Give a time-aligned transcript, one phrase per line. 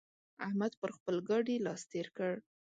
[0.45, 2.31] احمد پر خپل ګاډي لاس تېر کړ.